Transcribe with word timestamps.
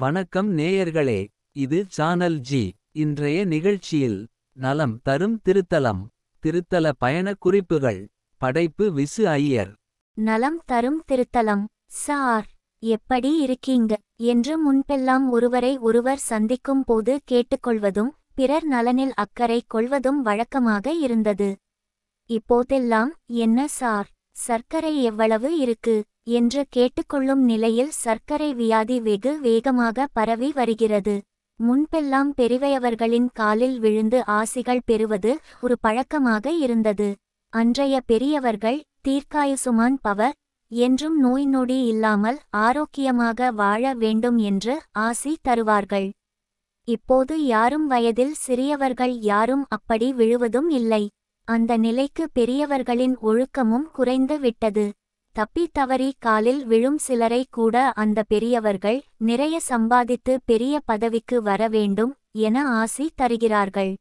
வணக்கம் 0.00 0.58
நேயர்களே 0.58 1.26
இது 1.52 1.84
சானல் 1.88 2.38
ஜி 2.38 2.74
இன்றைய 2.92 3.44
நிகழ்ச்சியில் 3.44 4.28
நலம் 4.52 5.00
தரும் 5.02 5.40
திருத்தலம் 5.44 6.02
திருத்தல 6.42 6.92
பயணக் 6.98 7.40
குறிப்புகள் 7.40 8.08
படைப்பு 8.36 8.84
விசு 8.96 9.22
ஐயர். 9.22 9.72
நலம் 10.16 10.60
தரும் 10.66 11.02
திருத்தலம் 11.08 11.64
சார் 11.86 12.46
எப்படி 12.78 13.36
இருக்கீங்க? 13.36 13.98
என்று 14.16 14.54
முன்பெல்லாம் 14.58 15.28
ஒருவரை 15.30 15.78
ஒருவர் 15.78 16.18
சந்திக்கும் 16.18 16.84
போது 16.84 17.20
கேட்டுக்கொள்வதும் 17.30 18.12
பிறர் 18.34 18.64
நலனில் 18.64 19.14
அக்கறை 19.14 19.64
கொள்வதும் 19.66 20.22
வழக்கமாக 20.22 20.92
இருந்தது. 20.92 21.56
இப்போதெல்லாம் 22.30 23.14
என்ன 23.26 23.68
சார்? 23.68 24.08
சர்க்கரை 24.30 25.02
எவ்வளவு 25.02 25.58
இருக்கு? 25.58 26.04
என்று 26.38 26.62
கேட்டுக்கொள்ளும் 26.76 27.42
நிலையில் 27.44 27.92
சர்க்கரை 27.96 28.50
வியாதி 28.54 28.96
வெகு 29.00 29.32
வேகமாக 29.40 30.06
பரவி 30.12 30.50
வருகிறது. 30.52 31.14
முன்பெல்லாம் 31.60 32.30
பெரியவர்களின் 32.34 33.28
காலில் 33.32 33.78
விழுந்து 33.78 34.18
ஆசிகள் 34.38 34.84
பெறுவது 34.84 35.32
ஒரு 35.60 35.76
பழக்கமாக 35.80 36.52
இருந்தது. 36.58 37.08
அன்றைய 37.52 37.94
பெரியவர்கள் 38.06 38.78
தீர்க்காயுசுமான் 39.08 39.98
பவர் 40.02 40.36
என்றும் 40.72 41.16
நோய் 41.18 41.46
நொடி 41.46 41.78
இல்லாமல் 41.84 42.38
ஆரோக்கியமாக 42.60 43.50
வாழ 43.52 43.92
வேண்டும் 43.94 44.38
என்று 44.50 44.74
ஆசி 45.06 45.32
தருவார்கள். 45.42 46.08
இப்போது 46.88 47.34
யாரும் 47.46 47.86
வயதில் 47.86 48.34
சிறியவர்கள் 48.44 49.14
யாரும் 49.30 49.64
அப்படி 49.68 50.08
விழுவதும் 50.12 50.70
இல்லை. 50.70 51.02
அந்த 51.48 51.76
நிலைக்கு 51.76 52.24
பெரியவர்களின் 52.32 53.16
ஒழுக்கமும் 53.22 53.86
குறைந்து 53.92 54.36
விட்டது. 54.40 54.86
தப்பி 55.36 55.64
தவறி 55.72 56.08
காலில் 56.18 56.62
விழும் 56.64 56.98
சிலரை 56.98 57.42
கூட 57.50 57.74
அந்த 58.02 58.22
பெரியவர்கள் 58.22 58.98
நிறைய 59.28 59.56
சம்பாதித்து 59.68 60.32
பெரிய 60.44 60.80
பதவிக்கு 60.84 61.36
வர 61.42 61.68
வேண்டும் 61.68 62.12
என 62.46 62.64
ஆசி 62.80 63.06
தருகிறார்கள். 63.14 63.92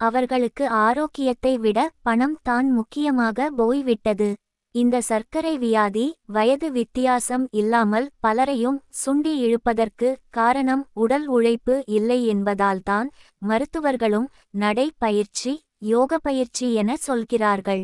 அவர்களுக்கு 0.00 0.64
ஆரோக்கியத்தை 0.86 1.52
விட 1.58 1.78
பணம் 2.02 2.36
தான் 2.42 2.68
முக்கியமாக 2.70 3.48
போய்விட்டது. 3.50 4.28
இந்த 4.74 4.96
சர்க்கரை 5.00 5.52
வியாதி 5.58 6.06
வயது 6.26 6.68
வித்தியாசம் 6.70 7.44
இல்லாமல் 7.50 8.08
பலரையும் 8.20 8.78
சுண்டி 9.04 9.32
இழுப்பதற்கு 9.44 10.08
காரணம் 10.30 10.82
உடல் 11.04 11.26
உழைப்பு 11.36 11.76
இல்லை 11.98 12.20
என்பதால்தான் 12.34 13.08
மருத்துவர்களும் 13.42 14.28
நடை 14.64 14.86
பயிற்சி 14.98 15.54
யோக 15.92 16.18
பயிற்சி 16.18 16.66
என 16.74 16.96
சொல்கிறார்கள். 17.06 17.82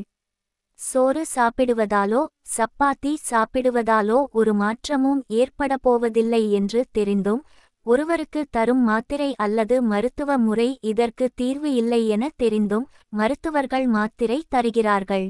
சோறு 0.78 1.22
சாப்பிடுவதாலோ 1.34 2.20
சப்பாத்தி 2.56 3.12
சாப்பிடுவதாலோ 3.30 4.18
ஒரு 4.32 4.52
மாற்றமும் 4.54 5.20
ஏற்பட 5.32 5.76
போவதில்லை 5.76 6.40
என்று 6.52 6.80
தெரிந்தும் 6.92 7.40
ஒருவருக்கு 7.86 8.40
தரும் 8.50 8.82
மாத்திரை 8.82 9.30
அல்லது 9.36 9.76
மருத்துவ 9.82 10.36
முறை 10.38 10.68
இதற்கு 10.80 11.26
தீர்வு 11.34 11.70
இல்லை 11.74 12.00
என 12.08 12.28
தெரிந்தும் 12.36 12.86
மருத்துவர்கள் 13.10 13.86
மாத்திரை 13.86 14.38
தருகிறார்கள். 14.48 15.26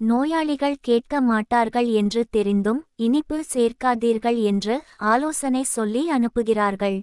நோயாளிகள் 0.00 0.78
கேட்க 0.80 1.20
மாட்டார்கள் 1.20 1.88
என்று 1.92 2.22
தெரிந்தும் 2.30 2.80
இனிப்பு 2.96 3.38
சேர்க்காதீர்கள் 3.54 4.38
என்று 4.42 4.74
ஆலோசனை 5.12 5.62
சொல்லி 5.68 6.02
அனுப்புகிறார்கள். 6.10 6.98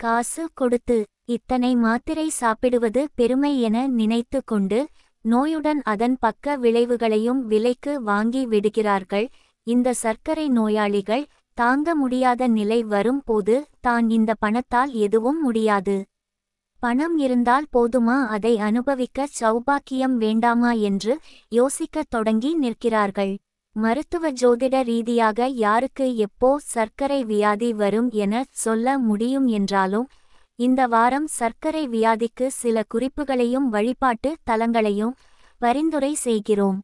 காசு 0.00 0.44
கொடுத்து 0.54 0.98
இத்தனை 1.28 1.72
மாத்திரை 1.76 2.26
சாப்பிடுவது 2.40 3.02
பெருமை 3.14 3.52
என 3.60 3.86
நினைத்து 3.98 4.40
கொண்டு 4.44 4.80
நோயுடன் 5.24 5.80
அதன் 5.82 6.16
பக்க 6.18 6.56
விளைவுகளையும் 6.56 7.40
விலைக்கு 7.46 7.92
வாங்கி 8.02 8.42
விடுகிறார்கள். 8.46 9.26
இந்த 9.66 9.88
சர்க்கரை 9.94 10.48
நோயாளிகள் 10.48 11.24
தாங்க 11.58 11.94
முடியாத 11.94 12.48
நிலை 12.48 12.78
வரும் 12.84 13.22
போது 13.24 13.56
தான் 13.80 14.06
இந்த 14.10 14.34
பணத்தால் 14.34 14.92
எதுவும் 14.92 15.40
முடியாது. 15.42 15.96
பணம் 16.82 17.16
இருந்தால் 17.18 17.66
போதுமா? 17.72 18.16
அதை 18.26 18.52
அனுபவிக்க 18.58 19.28
சௌபாக்கியம் 19.40 20.16
வேண்டாமா 20.16 20.72
என்று 20.72 21.14
யோசிக்கத் 21.48 22.10
தொடங்கி 22.10 22.54
நிற்கிறார்கள். 22.54 23.34
மருத்துவ 23.76 24.30
ஜோதிட 24.32 24.76
ரீதியாக 24.82 25.46
யாருக்கு 25.64 26.16
எப்போ 26.16 26.48
சர்க்கரை 26.64 27.20
வியாதி 27.24 27.72
வரும் 27.72 28.10
என 28.10 28.42
சொல்ல 28.62 28.98
முடியும் 28.98 29.46
என்றாலும் 29.58 30.08
இந்த 30.60 30.86
வாரம் 30.86 31.26
சர்க்கரை 31.26 31.88
வியாதிக்கு 31.88 32.46
சில 32.46 32.82
குறிப்புகளையும் 32.94 33.68
வழிபாட்டு 33.68 34.30
தலங்களையும் 34.50 35.12
பரிந்துரை 35.58 36.14
செய்கிறோம். 36.14 36.78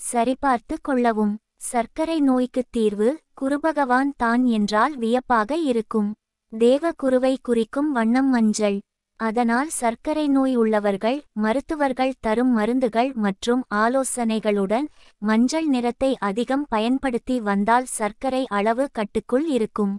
சரிபார்த்து 0.00 0.76
கொள்ளவும். 0.82 1.32
சர்க்கரை 1.56 2.20
நோய்க்குத் 2.20 2.70
தீர்வு 2.70 3.08
குருபகவான் 3.40 4.10
தான் 4.16 4.44
என்றால் 4.44 4.96
வியப்பாக 4.96 5.56
இருக்கும். 5.56 6.10
தேவ 6.52 6.92
குருவை 6.96 7.38
குறிக்கும் 7.42 7.90
வண்ணம் 7.92 8.30
மஞ்சள். 8.30 8.78
அதனால் 9.20 9.68
சர்க்கரை 9.68 10.28
நோய் 10.28 10.56
உள்ளவர்கள் 10.56 11.18
மருத்துவர்கள் 11.32 12.14
தரும் 12.20 12.52
மருந்துகள் 12.52 13.12
மற்றும் 13.14 13.64
ஆலோசனைகளுடன் 13.74 14.86
மஞ்சள் 15.18 15.66
நிறத்தை 15.66 16.16
அதிகம் 16.20 16.66
பயன்படுத்தி 16.68 17.40
வந்தால் 17.40 17.84
சர்க்கரை 17.84 18.44
அளவு 18.48 18.88
கட்டுக்குள் 18.92 19.48
இருக்கும். 19.48 19.96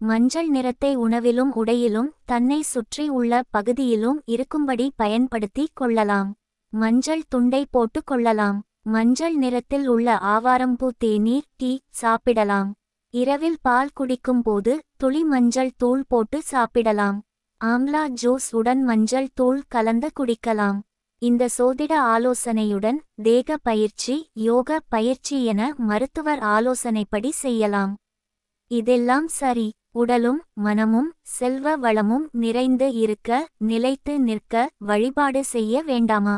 மஞ்சள் 0.00 0.48
நிறத்தை 0.48 0.96
உணவிலும் 0.96 1.52
உடையிலும் 1.52 2.10
தன்னை 2.24 2.62
சுற்றி 2.62 3.08
உள்ள 3.08 3.42
பகுதியிலும் 3.50 4.22
இருக்கும்படி 4.24 4.92
பயன்படுத்தி 4.96 5.68
கொள்ளலாம். 5.74 6.28
மஞ்சள் 6.72 7.24
துண்டை 7.28 7.66
போட்டு 7.70 8.04
கொள்ளலாம். 8.04 8.58
மஞ்சள் 8.82 9.36
நிறத்தில் 9.36 9.86
உள்ள 9.88 10.18
ஆவாரம்பூ 10.22 10.88
தேநீர் 10.98 11.48
டீ 11.56 11.78
சாப்பிடலாம். 11.88 12.70
இரவில் 13.14 13.58
பால் 13.62 13.90
குடிக்கும் 13.94 14.42
போது 14.42 14.72
துளி 14.96 15.24
மஞ்சள் 15.24 15.72
தூள் 15.76 16.04
போட்டு 16.08 16.42
சாப்பிடலாம். 16.42 17.18
ஆம்லா 17.64 18.02
ஜூஸ் 18.22 18.48
உடன் 18.50 18.82
மஞ்சள் 18.82 19.28
தூள் 19.34 19.62
கலந்து 19.68 20.10
குடிக்கலாம். 20.20 20.78
இந்த 21.22 21.48
சோதிட 21.58 21.92
ஆலோசனையுடன் 22.14 22.98
தேக 23.22 23.56
பயிற்சி 23.56 24.30
யோக 24.32 24.80
பயிற்சி 24.88 25.44
என 25.44 25.74
மருத்துவர் 25.78 26.38
ஆலோசனைப்படி 26.38 27.28
செய்யலாம். 27.28 27.94
இதெல்லாம் 28.70 29.28
சரி. 29.28 29.68
உடலும் 29.94 30.40
மனமும் 30.52 31.10
செல்வ 31.22 31.76
வளமும் 31.76 32.28
நிறைந்து 32.32 32.92
இருக்க 32.94 33.48
நிலைத்து 33.56 34.20
நிற்க 34.20 34.70
வழிபாடு 34.78 35.44
செய்ய 35.44 35.82
வேண்டாமா? 35.82 36.36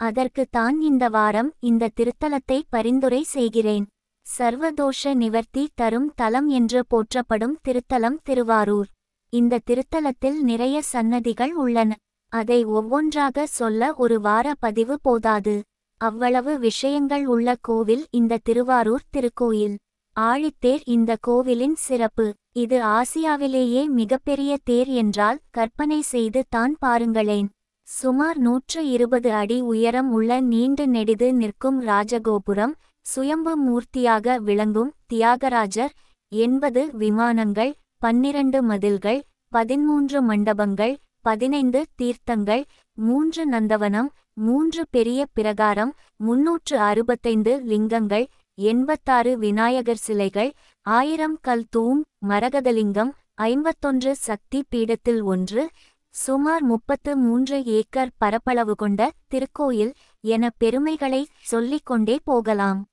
அதற்கு 0.00 0.46
தான் 0.50 0.80
இந்த 0.80 1.08
வாரம் 1.08 1.50
இந்த 1.60 1.90
திருத்தலத்தை 2.00 2.62
பரிந்துரை 2.68 3.22
செய்கிறேன். 3.22 3.86
சர்வதோஷ 4.26 5.14
நிவர்த்தி 5.14 5.64
தரும் 5.74 6.12
தலம் 6.14 6.48
என்று 6.48 6.86
போற்றப்படும் 6.86 7.56
திருத்தலம் 7.68 8.18
திருவாரூர். 8.22 8.88
இந்த 9.32 9.60
திருத்தலத்தில் 9.70 10.38
நிறைய 10.40 10.82
சன்னதிகள் 10.82 11.54
உள்ளன. 11.54 11.92
அதை 12.32 12.64
ஒவ்வொன்றாக 12.64 13.46
சொல்ல 13.46 13.94
ஒரு 13.94 14.20
வார 14.20 14.54
பதிவு 14.58 14.98
போதாது. 15.02 15.62
அவ்வளவு 16.00 16.58
விஷயங்கள் 16.58 17.26
உள்ள 17.26 17.56
கோவில் 17.60 18.06
இந்த 18.10 18.40
திருவாரூர் 18.42 19.04
திருக்கோயில். 19.16 19.76
ஆழித்தேர் 20.16 20.82
இந்த 20.84 21.16
கோவிலின் 21.20 21.74
சிறப்பு. 21.74 22.26
இது 22.56 22.78
ஆசியாவிலேயே 22.92 23.82
மிகப்பெரிய 23.90 24.52
தேர் 24.64 24.90
என்றால் 24.94 25.38
கற்பனை 25.50 26.00
செய்து 26.02 26.40
தான் 26.48 26.74
பாருங்களேன். 26.78 27.48
சுமார் 27.88 28.38
நூற்று 28.38 28.80
இருபது 28.88 29.30
அடி 29.32 29.56
உயரம் 29.62 30.10
உள்ள 30.10 30.40
நீண்டு 30.40 30.84
நெடிது 30.86 31.28
நிற்கும் 31.32 31.78
ராஜகோபுரம் 31.82 32.74
சுயம்பு 33.06 33.52
மூர்த்தியாக 33.56 34.36
விளங்கும் 34.38 34.92
தியாகராஜர் 35.06 35.92
எண்பது 36.32 36.82
விமானங்கள் 36.92 37.72
பன்னிரண்டு 37.98 38.60
மதில்கள் 38.62 39.20
பதிமூன்று 39.52 40.20
மண்டபங்கள் 40.22 40.94
பதினைந்து 41.20 41.80
தீர்த்தங்கள் 41.96 42.62
மூன்று 42.98 43.42
நந்தவனம் 43.50 44.08
மூன்று 44.40 44.82
பெரிய 44.90 45.20
பிரகாரம் 45.34 45.92
முன்னூற்று 46.16 46.76
அறுபத்தைந்து 46.80 47.52
லிங்கங்கள் 47.64 48.26
எண்பத்தாறு 48.58 49.38
விநாயகர் 49.38 50.00
சிலைகள் 50.06 50.50
ஆயிரம் 50.86 51.38
கல் 51.40 51.64
தூண் 51.70 52.02
மரகதலிங்கம் 52.28 53.10
ஐம்பத்தொன்று 53.34 54.12
சக்தி 54.12 54.64
பீடத்தில் 54.68 55.22
ஒன்று 55.22 55.70
சுமார் 56.14 56.62
முப்பத்து 56.62 57.16
மூன்று 57.16 57.64
ஏக்கர் 57.64 58.10
பரப்பளவு 58.18 58.74
கொண்ட 58.74 59.12
திருக்கோயில் 59.30 59.92
என 60.24 60.50
பெருமைகளை 60.50 61.28
சொல்லிக் 61.42 61.86
கொண்டே 61.86 62.20
போகலாம். 62.24 62.84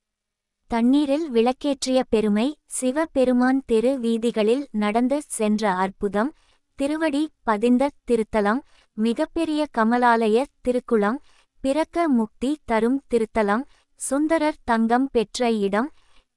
தண்ணீரில் 0.67 1.27
விளக்கேற்றிய 1.31 2.01
பெருமை 2.09 2.57
சிவபெருமான் 2.65 3.61
தெரு 3.65 3.99
வீதிகளில் 3.99 4.67
நடந்து 4.71 5.21
சென்ற 5.27 5.71
அற்புதம் 5.75 6.31
திருவடி 6.75 7.29
பதிந்த 7.43 7.89
திருத்தலம் 8.11 8.61
மிகப்பெரிய 8.97 9.67
கமலாலய 9.77 10.45
திருக்குளம் 10.67 11.19
பிறக்க 11.61 12.07
முக்தி 12.09 12.57
தரும் 12.65 13.01
திருத்தலம் 13.13 13.63
சுந்தரர் 14.01 14.61
தங்கம் 14.63 15.07
பெற்ற 15.11 15.49
இடம் 15.59 15.89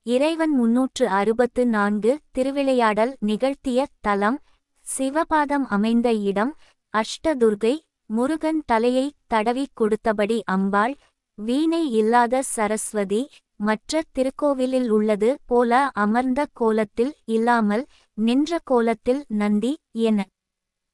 இறைவன் 0.06 0.54
முன்னூற்று 0.54 1.04
அறுபத்து 1.10 1.62
நான்கு 1.66 2.12
திருவிளையாடல் 2.32 3.12
நிகழ்த்திய 3.20 3.86
தலம் 4.00 4.38
சிவபாதம் 4.86 5.66
அமைந்த 5.68 6.08
இடம் 6.22 6.52
அஷ்டதுர்கை 6.94 7.74
முருகன் 8.10 8.60
தலையை 8.66 9.06
தடவிக் 9.26 9.76
கொடுத்தபடி 9.80 10.38
அம்பாள் 10.46 10.94
வீணை 11.38 11.82
இல்லாத 11.90 12.42
சரஸ்வதி 12.54 13.22
மற்ற 13.56 14.02
திருக்கோவிலில் 14.12 14.88
உள்ளது 14.88 15.30
போல 15.46 15.72
அமர்ந்த 15.94 16.40
கோலத்தில் 16.52 17.12
இல்லாமல் 17.26 17.84
நின்ற 18.18 18.58
கோலத்தில் 18.64 19.22
நந்தி 19.32 19.72
என. 20.00 20.18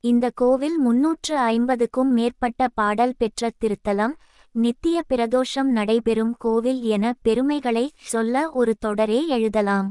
இந்த 0.04 0.26
கோவில் 0.34 0.76
முன்னூற்று 0.78 1.34
ஐம்பதுக்கும் 1.46 2.10
மேற்பட்ட 2.12 2.68
பாடல் 2.74 3.14
பெற்ற 3.18 3.50
திருத்தலம் 3.58 4.14
நித்திய 4.54 5.02
பிரதோஷம் 5.08 5.68
நடைபெறும் 5.70 6.32
கோவில் 6.38 6.80
என 6.82 7.12
பெருமைகளை 7.22 7.84
சொல்ல 8.02 8.50
ஒரு 8.50 8.72
தொடரே 8.86 9.26
எழுதலாம். 9.28 9.88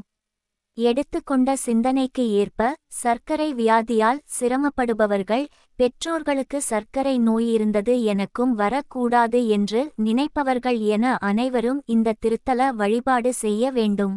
எடுத்துக்கொண்ட 0.78 1.56
சிந்தனைக்கு 1.56 2.24
ஏற்ப 2.32 2.68
சர்க்கரை 2.88 3.48
வியாதியால் 3.54 4.20
சிரமப்படுபவர்கள் 4.40 5.46
பெற்றோர்களுக்கு 5.76 6.62
சர்க்கரை 6.62 7.16
நோய் 7.20 7.48
இருந்தது 7.52 8.04
எனக்கும் 8.04 8.54
வரக்கூடாது 8.54 9.48
என்று 9.48 9.82
நினைப்பவர்கள் 10.04 10.80
என 10.80 11.16
அனைவரும் 11.22 11.82
இந்த 11.86 12.18
திருத்தல 12.26 12.70
வழிபாடு 12.74 13.34
செய்ய 13.34 13.72
வேண்டும். 13.72 14.16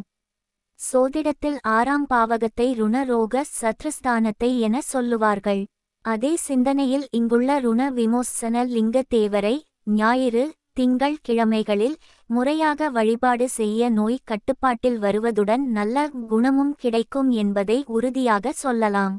சோதிடத்தில் 0.81 1.59
ஆறாம் 1.63 2.07
பாவகத்தை 2.07 2.69
ருணரோக 2.79 3.43
சத்ருஸ்தானத்தை 3.61 4.59
என 4.59 4.81
சொல்லுவார்கள். 4.81 5.65
அதே 6.05 6.37
சிந்தனையில் 6.37 7.09
இங்குள்ள 7.11 7.61
ருண 7.61 7.91
விமோசன 7.91 8.65
லிங்க 8.65 9.03
தேவரை 9.09 9.57
ஞாயிறு 9.87 10.43
திங்கள் 10.73 11.17
கிழமைகளில் 11.27 11.97
முறையாக 12.31 12.89
வழிபாடு 12.91 13.47
செய்ய 13.49 13.89
நோய் 13.91 14.19
கட்டுப்பாட்டில் 14.25 14.99
வருவதுடன் 14.99 15.65
நல்ல 15.79 16.05
குணமும் 16.29 16.71
கிடைக்கும் 16.75 17.31
என்பதை 17.43 17.79
உறுதியாக 17.87 18.53
சொல்லலாம். 18.53 19.17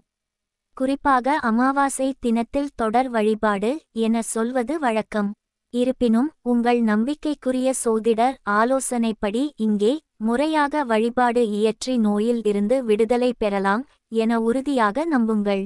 குறிப்பாக 0.77 1.35
அமாவாசை 1.49 2.07
தினத்தில் 2.19 2.71
தொடர் 2.75 3.09
வழிபாடு 3.09 3.71
என 4.05 4.21
சொல்வது 4.21 4.75
வழக்கம். 4.79 5.29
இருப்பினும் 5.73 6.31
உங்கள் 6.43 6.81
நம்பிக்கைக்குரிய 6.81 7.69
சோதிடர் 7.83 8.35
ஆலோசனைப்படி 8.59 9.43
இங்கே 9.57 9.93
முறையாக 10.17 10.83
வழிபாடு 10.83 11.43
இயற்றி 11.59 11.93
நோயில் 11.97 12.41
இருந்து 12.43 12.77
விடுதலை 12.83 13.31
பெறலாம் 13.37 13.83
என 14.23 14.39
உறுதியாக 14.39 15.05
நம்புங்கள். 15.05 15.63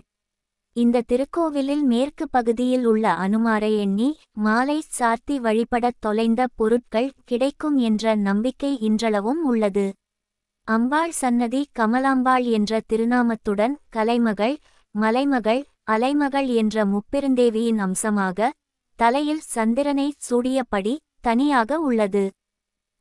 இந்த 0.78 1.02
திருக்கோவிலில் 1.02 1.84
மேற்கு 1.84 2.26
பகுதியில் 2.30 2.84
உள்ள 2.86 3.06
அனுமாரை 3.24 3.70
எண்ணி 3.78 4.10
மாலை 4.38 4.76
சார்த்தி 4.88 5.36
வழிபடத் 5.40 6.00
தொலைந்த 6.00 6.42
பொருட்கள் 6.56 7.08
கிடைக்கும் 7.26 7.78
என்ற 7.78 8.14
நம்பிக்கை 8.16 8.72
இன்றளவும் 8.80 9.42
உள்ளது. 9.44 9.86
அம்பாள் 10.68 11.16
சன்னதி 11.22 11.62
கமலாம்பாள் 11.80 12.46
என்ற 12.50 12.82
திருநாமத்துடன் 12.94 13.76
கலைமகள் 13.90 14.56
மலைமகள் 14.96 15.62
அலைமகள் 15.92 16.50
என்ற 16.54 16.86
முப்பெருந்தேவியின் 16.86 17.80
அம்சமாக 17.80 18.50
தலையில் 19.00 19.44
சந்திரனை 19.48 20.08
சூடியபடி 20.30 20.96
தனியாக 21.22 21.80
உள்ளது. 21.80 22.26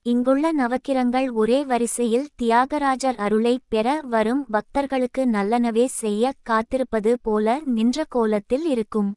இங்குள்ள 0.07 0.47
நவக்கிரங்கள் 0.53 1.29
ஒரே 1.33 1.57
வரிசையில் 1.65 2.27
தியாகராஜர் 2.37 3.17
அருளை 3.17 3.53
பெற 3.69 3.95
வரும் 4.05 4.43
பக்தர்களுக்கு 4.51 5.23
நல்லனவே 5.27 5.87
செய்ய 5.93 6.33
காத்திருப்பது 6.51 7.13
போல 7.23 7.57
நின்ற 7.77 8.05
கோலத்தில் 8.09 8.67
இருக்கும். 8.67 9.09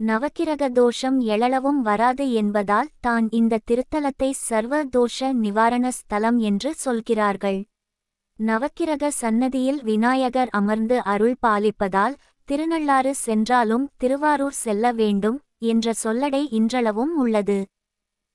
நவக்கிரக 0.00 0.70
தோஷம் 0.70 1.18
எழளவும் 1.34 1.80
வராது 1.80 2.24
என்பதால் 2.32 2.90
தான் 3.00 3.28
இந்த 3.30 3.60
திருத்தலத்தை 3.70 4.30
சர்வ 4.46 4.82
தோஷ 4.96 5.32
நிவாரண 5.34 5.90
ஸ்தலம் 5.90 6.38
என்று 6.38 6.72
சொல்கிறார்கள். 6.74 7.60
நவக்கிரக 8.38 9.12
சன்னதியில் 9.20 9.82
விநாயகர் 9.82 10.52
அமர்ந்து 10.52 10.98
அருள் 11.02 11.38
பாலிப்பதால் 11.46 12.18
திருநள்ளாறு 12.48 13.14
சென்றாலும் 13.26 13.88
திருவாரூர் 13.96 14.60
செல்ல 14.64 14.92
வேண்டும் 14.92 15.40
என்ற 15.72 15.92
சொல்லடை 16.04 16.44
இன்றளவும் 16.50 17.16
உள்ளது. 17.16 17.60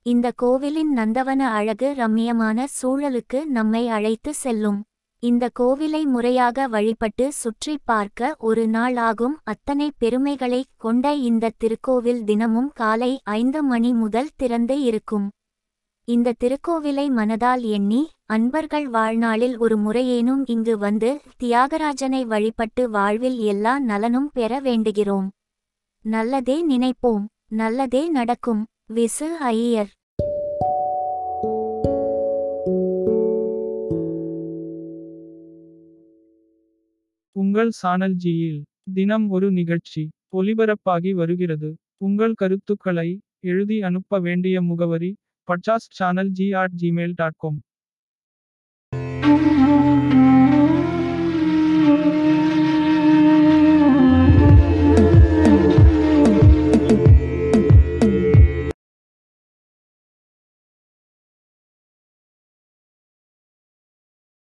இந்த 0.05 0.31
கோவிலின் 0.35 0.97
நந்தவன 0.97 1.39
அழகு 1.39 1.93
ரம்மியமான 1.97 2.63
சூழலுக்கு 2.81 3.45
நம்மை 3.45 3.87
அழைத்து 3.87 4.33
செல்லும். 4.33 4.79
இந்த 5.19 5.49
கோவிலை 5.59 6.03
முறையாக 6.03 6.67
வழிபட்டு 6.67 7.31
சுற்றி 7.31 7.77
பார்க்க 7.83 8.35
ஒரு 8.39 8.67
நாள் 8.67 8.95
ஆகும். 8.95 9.35
அத்தனை 9.43 9.91
பெருமைகளை 9.97 10.65
கொண்ட 10.77 11.13
இந்த 11.13 11.51
திருக்கோவில் 11.63 12.23
தினமும் 12.23 12.71
காலை 12.73 13.21
ஐந்து 13.23 13.63
மணி 13.63 13.93
முதல் 13.93 14.31
திறந்து 14.35 14.81
இருக்கும். 14.81 15.29
இந்த 16.07 16.33
திருக்கோவிலை 16.39 17.05
மனதால் 17.19 17.59
எண்ணி 17.59 18.01
அன்பர்கள் 18.25 18.89
வாழ்நாளில் 18.89 19.57
ஒரு 19.57 19.77
முறையேனும் 19.77 20.43
இங்கு 20.45 20.77
வந்து 20.77 21.21
தியாகராஜனை 21.43 22.23
வழிபட்டு 22.25 22.89
வாழ்வில் 22.89 23.37
எல்லா 23.37 23.79
நலனும் 23.79 24.29
பெற 24.33 24.61
வேண்டுகிறோம். 24.61 25.29
நல்லதே 26.05 26.59
நினைப்போம். 26.67 27.25
நல்லதே 27.47 28.09
நடக்கும். 28.09 28.65
விசு 28.95 29.27
ஐயர். 29.49 29.91
உங்கள் 37.35 37.69
சானல் 37.69 38.15
ஜியில் 38.23 38.61
தினம் 38.93 39.29
ஒரு 39.29 39.51
நிகழ்ச்சி 39.51 40.03
ஒலிபரப்பாகி 40.37 41.11
வருகிறது. 41.11 41.69
உங்கள் 41.97 42.33
கருத்துக்களை 42.33 43.09
எழுதி 43.39 43.81
அனுப்ப 43.81 44.19
வேண்டிய 44.19 44.61
முகவரி 44.61 45.11
பட்சாஸ் 45.47 45.89
channel 45.89 46.31
G 46.39 46.51
at 46.53 46.75
Gmail 46.81 47.13
dot 47.15 47.37
com 47.37 47.59